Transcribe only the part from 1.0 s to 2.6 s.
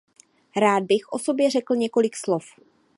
o sobě řekl několik slov.